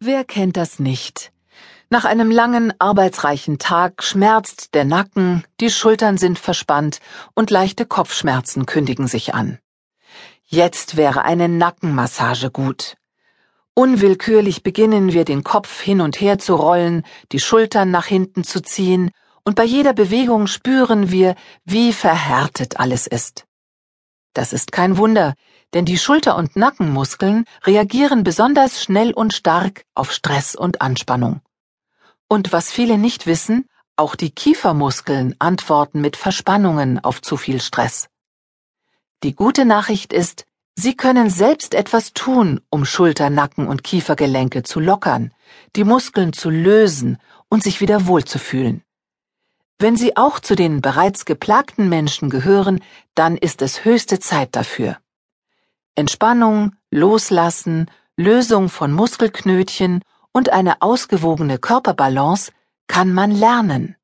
Wer 0.00 0.22
kennt 0.22 0.56
das 0.56 0.78
nicht? 0.78 1.32
Nach 1.90 2.04
einem 2.04 2.30
langen, 2.30 2.72
arbeitsreichen 2.78 3.58
Tag 3.58 4.04
schmerzt 4.04 4.74
der 4.74 4.84
Nacken, 4.84 5.42
die 5.58 5.70
Schultern 5.70 6.18
sind 6.18 6.38
verspannt 6.38 7.00
und 7.34 7.50
leichte 7.50 7.84
Kopfschmerzen 7.84 8.64
kündigen 8.64 9.08
sich 9.08 9.34
an. 9.34 9.58
Jetzt 10.44 10.96
wäre 10.96 11.22
eine 11.24 11.48
Nackenmassage 11.48 12.52
gut. 12.52 12.94
Unwillkürlich 13.74 14.62
beginnen 14.62 15.12
wir 15.12 15.24
den 15.24 15.42
Kopf 15.42 15.80
hin 15.80 16.00
und 16.00 16.20
her 16.20 16.38
zu 16.38 16.54
rollen, 16.54 17.02
die 17.32 17.40
Schultern 17.40 17.90
nach 17.90 18.06
hinten 18.06 18.44
zu 18.44 18.62
ziehen, 18.62 19.10
und 19.42 19.56
bei 19.56 19.64
jeder 19.64 19.94
Bewegung 19.94 20.46
spüren 20.46 21.10
wir, 21.10 21.34
wie 21.64 21.92
verhärtet 21.92 22.78
alles 22.78 23.08
ist. 23.08 23.47
Das 24.38 24.52
ist 24.52 24.70
kein 24.70 24.98
Wunder, 24.98 25.34
denn 25.74 25.84
die 25.84 25.98
Schulter- 25.98 26.36
und 26.36 26.54
Nackenmuskeln 26.54 27.44
reagieren 27.64 28.22
besonders 28.22 28.80
schnell 28.80 29.12
und 29.12 29.34
stark 29.34 29.84
auf 29.96 30.12
Stress 30.12 30.54
und 30.54 30.80
Anspannung. 30.80 31.40
Und 32.28 32.52
was 32.52 32.70
viele 32.70 32.98
nicht 32.98 33.26
wissen, 33.26 33.68
auch 33.96 34.14
die 34.14 34.30
Kiefermuskeln 34.30 35.34
antworten 35.40 36.00
mit 36.00 36.16
Verspannungen 36.16 37.02
auf 37.02 37.20
zu 37.20 37.36
viel 37.36 37.60
Stress. 37.60 38.06
Die 39.24 39.34
gute 39.34 39.64
Nachricht 39.64 40.12
ist, 40.12 40.44
Sie 40.76 40.94
können 40.94 41.30
selbst 41.30 41.74
etwas 41.74 42.12
tun, 42.12 42.60
um 42.70 42.84
Schulter, 42.84 43.30
Nacken 43.30 43.66
und 43.66 43.82
Kiefergelenke 43.82 44.62
zu 44.62 44.78
lockern, 44.78 45.32
die 45.74 45.82
Muskeln 45.82 46.32
zu 46.32 46.48
lösen 46.48 47.18
und 47.48 47.64
sich 47.64 47.80
wieder 47.80 48.06
wohlzufühlen. 48.06 48.84
Wenn 49.80 49.96
Sie 49.96 50.16
auch 50.16 50.40
zu 50.40 50.56
den 50.56 50.80
bereits 50.80 51.24
geplagten 51.24 51.88
Menschen 51.88 52.30
gehören, 52.30 52.80
dann 53.14 53.36
ist 53.36 53.62
es 53.62 53.84
höchste 53.84 54.18
Zeit 54.18 54.56
dafür. 54.56 54.98
Entspannung, 55.94 56.72
Loslassen, 56.90 57.88
Lösung 58.16 58.68
von 58.68 58.92
Muskelknötchen 58.92 60.02
und 60.32 60.50
eine 60.50 60.82
ausgewogene 60.82 61.58
Körperbalance 61.58 62.50
kann 62.88 63.12
man 63.12 63.30
lernen. 63.30 63.94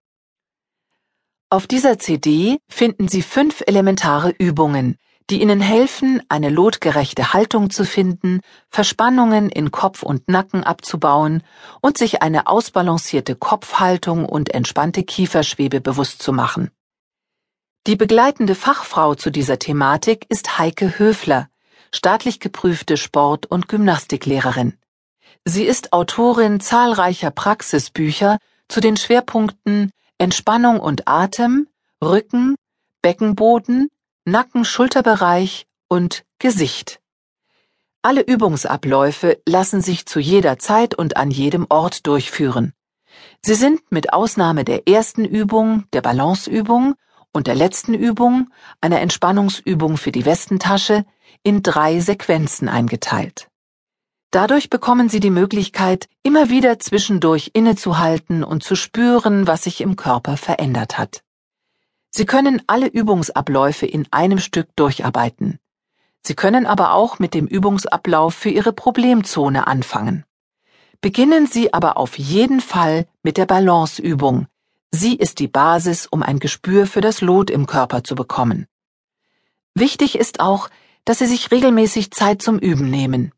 Auf 1.50 1.66
dieser 1.66 1.98
CD 1.98 2.58
finden 2.68 3.08
Sie 3.08 3.22
fünf 3.22 3.62
elementare 3.66 4.30
Übungen, 4.30 4.98
die 5.30 5.40
Ihnen 5.40 5.60
helfen, 5.60 6.22
eine 6.28 6.50
lotgerechte 6.50 7.32
Haltung 7.32 7.70
zu 7.70 7.84
finden, 7.84 8.40
Verspannungen 8.68 9.48
in 9.48 9.70
Kopf 9.70 10.02
und 10.02 10.28
Nacken 10.28 10.64
abzubauen 10.64 11.42
und 11.80 11.96
sich 11.96 12.20
eine 12.20 12.46
ausbalancierte 12.46 13.34
Kopfhaltung 13.34 14.26
und 14.26 14.52
entspannte 14.52 15.02
Kieferschwebe 15.02 15.80
bewusst 15.80 16.22
zu 16.22 16.32
machen. 16.32 16.70
Die 17.86 17.96
begleitende 17.96 18.54
Fachfrau 18.54 19.14
zu 19.14 19.30
dieser 19.30 19.58
Thematik 19.58 20.26
ist 20.28 20.58
Heike 20.58 20.98
Höfler, 20.98 21.48
staatlich 21.92 22.40
geprüfte 22.40 22.96
Sport- 22.96 23.46
und 23.46 23.68
Gymnastiklehrerin. 23.68 24.78
Sie 25.44 25.64
ist 25.64 25.92
Autorin 25.92 26.60
zahlreicher 26.60 27.30
Praxisbücher 27.30 28.38
zu 28.68 28.80
den 28.80 28.96
Schwerpunkten 28.96 29.90
Entspannung 30.18 30.80
und 30.80 31.06
Atem, 31.06 31.68
Rücken, 32.02 32.56
Beckenboden, 33.02 33.90
Nacken-Schulterbereich 34.26 35.66
und 35.86 36.24
Gesicht. 36.38 36.98
Alle 38.00 38.22
Übungsabläufe 38.22 39.38
lassen 39.46 39.82
sich 39.82 40.06
zu 40.06 40.18
jeder 40.18 40.58
Zeit 40.58 40.94
und 40.94 41.18
an 41.18 41.30
jedem 41.30 41.66
Ort 41.68 42.06
durchführen. 42.06 42.72
Sie 43.42 43.52
sind 43.52 43.82
mit 43.92 44.14
Ausnahme 44.14 44.64
der 44.64 44.88
ersten 44.88 45.26
Übung, 45.26 45.84
der 45.92 46.00
Balanceübung 46.00 46.94
und 47.32 47.48
der 47.48 47.54
letzten 47.54 47.92
Übung, 47.92 48.48
einer 48.80 49.02
Entspannungsübung 49.02 49.98
für 49.98 50.10
die 50.10 50.24
Westentasche, 50.24 51.04
in 51.42 51.62
drei 51.62 52.00
Sequenzen 52.00 52.70
eingeteilt. 52.70 53.50
Dadurch 54.30 54.70
bekommen 54.70 55.10
Sie 55.10 55.20
die 55.20 55.28
Möglichkeit, 55.28 56.08
immer 56.22 56.48
wieder 56.48 56.78
zwischendurch 56.78 57.50
innezuhalten 57.52 58.42
und 58.42 58.64
zu 58.64 58.74
spüren, 58.74 59.46
was 59.46 59.64
sich 59.64 59.82
im 59.82 59.96
Körper 59.96 60.38
verändert 60.38 60.96
hat. 60.96 61.22
Sie 62.16 62.26
können 62.26 62.62
alle 62.68 62.86
Übungsabläufe 62.86 63.86
in 63.86 64.06
einem 64.12 64.38
Stück 64.38 64.68
durcharbeiten. 64.76 65.58
Sie 66.22 66.36
können 66.36 66.64
aber 66.64 66.92
auch 66.92 67.18
mit 67.18 67.34
dem 67.34 67.48
Übungsablauf 67.48 68.36
für 68.36 68.50
Ihre 68.50 68.72
Problemzone 68.72 69.66
anfangen. 69.66 70.24
Beginnen 71.00 71.48
Sie 71.48 71.74
aber 71.74 71.96
auf 71.96 72.16
jeden 72.16 72.60
Fall 72.60 73.08
mit 73.24 73.36
der 73.36 73.46
Balanceübung. 73.46 74.46
Sie 74.92 75.16
ist 75.16 75.40
die 75.40 75.48
Basis, 75.48 76.06
um 76.06 76.22
ein 76.22 76.38
Gespür 76.38 76.86
für 76.86 77.00
das 77.00 77.20
Lot 77.20 77.50
im 77.50 77.66
Körper 77.66 78.04
zu 78.04 78.14
bekommen. 78.14 78.68
Wichtig 79.74 80.16
ist 80.16 80.38
auch, 80.38 80.68
dass 81.04 81.18
Sie 81.18 81.26
sich 81.26 81.50
regelmäßig 81.50 82.12
Zeit 82.12 82.42
zum 82.42 82.60
Üben 82.60 82.90
nehmen. 82.90 83.32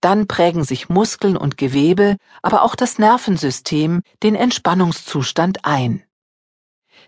Dann 0.00 0.26
prägen 0.26 0.64
sich 0.64 0.88
Muskeln 0.88 1.36
und 1.36 1.56
Gewebe, 1.56 2.16
aber 2.42 2.62
auch 2.62 2.74
das 2.74 2.98
Nervensystem 2.98 4.02
den 4.24 4.34
Entspannungszustand 4.34 5.64
ein. 5.64 6.02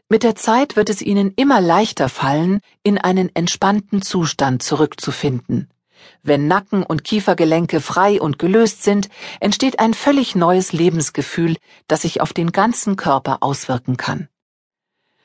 Mit 0.08 0.22
der 0.22 0.34
Zeit 0.34 0.76
wird 0.76 0.90
es 0.90 1.02
Ihnen 1.02 1.32
immer 1.36 1.60
leichter 1.60 2.08
fallen, 2.08 2.60
in 2.82 2.98
einen 2.98 3.34
entspannten 3.34 4.02
Zustand 4.02 4.62
zurückzufinden. 4.62 5.68
Wenn 6.22 6.46
Nacken 6.46 6.82
und 6.82 7.04
Kiefergelenke 7.04 7.80
frei 7.80 8.20
und 8.20 8.38
gelöst 8.38 8.82
sind, 8.82 9.08
entsteht 9.40 9.80
ein 9.80 9.94
völlig 9.94 10.34
neues 10.34 10.72
Lebensgefühl, 10.72 11.56
das 11.88 12.02
sich 12.02 12.20
auf 12.20 12.32
den 12.32 12.52
ganzen 12.52 12.96
Körper 12.96 13.42
auswirken 13.42 13.96
kann. 13.96 14.28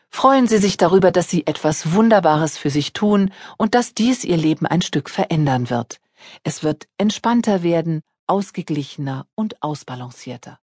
Freuen 0.09 0.47
Sie 0.47 0.59
sich 0.59 0.77
darüber, 0.77 1.11
dass 1.11 1.29
Sie 1.29 1.47
etwas 1.47 1.93
Wunderbares 1.93 2.57
für 2.57 2.69
sich 2.69 2.93
tun 2.93 3.31
und 3.57 3.73
dass 3.73 3.93
dies 3.93 4.23
Ihr 4.23 4.37
Leben 4.37 4.67
ein 4.67 4.81
Stück 4.81 5.09
verändern 5.09 5.69
wird. 5.69 5.99
Es 6.43 6.63
wird 6.63 6.87
entspannter 6.97 7.63
werden, 7.63 8.01
ausgeglichener 8.27 9.25
und 9.35 9.61
ausbalancierter. 9.63 10.59